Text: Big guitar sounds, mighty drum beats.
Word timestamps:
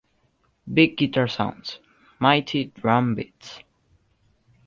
Big 0.73 0.97
guitar 0.97 1.27
sounds, 1.27 1.77
mighty 2.19 2.65
drum 2.65 3.13
beats. 3.13 3.59